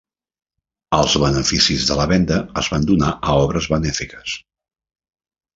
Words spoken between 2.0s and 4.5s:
la venda es van donar a obres benèfiques.